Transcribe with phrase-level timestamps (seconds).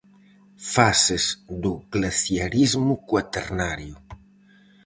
[0.73, 1.25] Fases
[1.63, 3.97] do glaciarismo cuaternario.